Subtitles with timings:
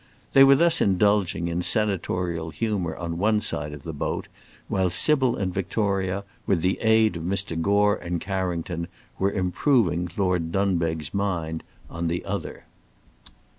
[0.33, 4.27] They were thus indulging in senatorial humour on one side of the boat,
[4.67, 7.61] while Sybil and Victoria, with the aid of Mr.
[7.61, 8.87] Gore and Carrington,
[9.19, 12.65] were improving Lord Dunbeg's mind on the other.